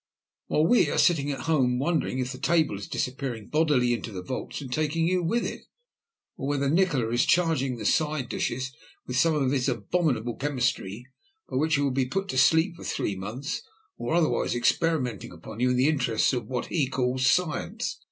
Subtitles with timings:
[0.47, 4.23] "While we are sitting at home, wondering if the table is disappearing bodily into the
[4.23, 5.61] vaults and taking you with it,
[6.37, 8.73] or whether Nikola is charging the side dishes
[9.05, 11.05] with some of his abominable chemistry,
[11.47, 13.61] by which you will be put to sleep for three months,
[13.95, 17.99] or otherwise experimenting upon you in the interests of what he calls Science.